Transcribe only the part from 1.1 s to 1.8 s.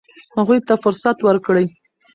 ورکړئ.